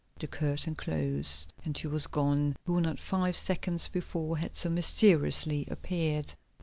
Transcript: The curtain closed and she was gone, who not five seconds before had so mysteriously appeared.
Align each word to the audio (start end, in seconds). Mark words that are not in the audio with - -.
The 0.17 0.25
curtain 0.25 0.73
closed 0.73 1.53
and 1.63 1.77
she 1.77 1.85
was 1.85 2.07
gone, 2.07 2.55
who 2.65 2.81
not 2.81 2.99
five 2.99 3.37
seconds 3.37 3.87
before 3.87 4.39
had 4.39 4.55
so 4.57 4.67
mysteriously 4.71 5.67
appeared. 5.69 6.33